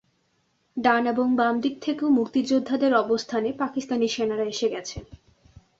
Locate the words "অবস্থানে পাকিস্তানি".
2.95-4.07